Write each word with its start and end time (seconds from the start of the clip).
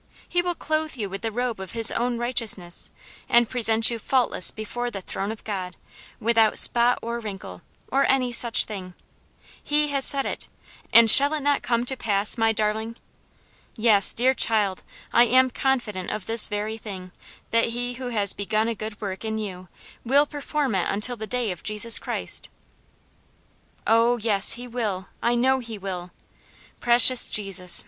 He 0.27 0.41
will 0.41 0.55
clothe 0.55 0.95
you 0.97 1.11
with 1.11 1.21
the 1.21 1.31
robe 1.31 1.59
of 1.59 1.73
his 1.73 1.91
own 1.91 2.17
righteousness, 2.17 2.89
and 3.29 3.47
present 3.47 3.91
you 3.91 3.99
faultless 3.99 4.49
before 4.49 4.89
the 4.89 4.99
throne 5.01 5.31
of 5.31 5.43
God, 5.43 5.75
without 6.19 6.57
spot 6.57 6.97
or 7.03 7.19
wrinkle, 7.19 7.61
or 7.91 8.09
any 8.09 8.31
such 8.31 8.63
thing. 8.65 8.95
He 9.63 9.89
has 9.89 10.03
said 10.03 10.25
it, 10.25 10.47
and 10.91 11.11
shall 11.11 11.33
it 11.35 11.41
not 11.41 11.61
come 11.61 11.85
to 11.85 11.95
pass, 11.95 12.35
my 12.35 12.51
darling? 12.51 12.95
Yes, 13.75 14.11
dear 14.11 14.33
child, 14.33 14.81
I 15.13 15.25
am 15.25 15.51
confident 15.51 16.09
of 16.09 16.25
this 16.25 16.47
very 16.47 16.79
thing, 16.79 17.11
that 17.51 17.65
he 17.65 17.93
who 17.93 18.09
has 18.09 18.33
begun 18.33 18.67
a 18.67 18.73
good 18.73 18.99
work 18.99 19.23
in 19.23 19.37
you 19.37 19.67
will 20.03 20.25
perform 20.25 20.73
it 20.73 20.87
until 20.89 21.15
the 21.15 21.27
day 21.27 21.51
of 21.51 21.61
Jesus 21.61 21.99
Christ." 21.99 22.49
"Oh, 23.85 24.17
yes, 24.17 24.53
he 24.53 24.67
will, 24.67 25.09
I 25.21 25.35
know 25.35 25.59
he 25.59 25.77
will. 25.77 26.09
Precious 26.79 27.29
Jesus! 27.29 27.79